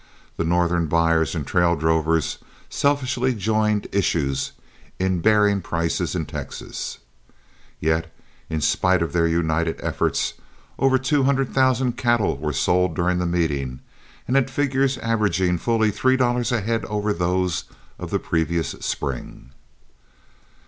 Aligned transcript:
The 0.35 0.43
Northern 0.43 0.87
buyers 0.87 1.35
and 1.35 1.45
trail 1.45 1.75
drovers 1.75 2.39
selfishly 2.71 3.35
joined 3.35 3.85
issues 3.91 4.53
in 4.97 5.19
bearing 5.21 5.61
prices 5.61 6.15
in 6.15 6.25
Texas; 6.25 6.97
yet, 7.79 8.11
in 8.49 8.61
spite 8.61 9.03
of 9.03 9.13
their 9.13 9.27
united 9.27 9.79
efforts, 9.83 10.33
over 10.79 10.97
two 10.97 11.25
hundred 11.25 11.53
thousand 11.53 11.97
cattle 11.97 12.35
were 12.35 12.51
sold 12.51 12.95
during 12.95 13.19
the 13.19 13.27
meeting, 13.27 13.79
and 14.27 14.35
at 14.35 14.49
figures 14.49 14.97
averaging 14.97 15.59
fully 15.59 15.91
three 15.91 16.17
dollars 16.17 16.51
a 16.51 16.61
head 16.61 16.83
over 16.85 17.13
those 17.13 17.65
of 17.99 18.09
the 18.09 18.17
previous 18.17 18.69
spring. 18.79 19.51